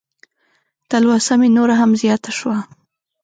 تلوسه 0.89 1.33
مې 1.39 1.47
نوره 1.57 1.75
هم 1.81 1.91
زیاته 2.01 2.31
شوه. 2.39 2.57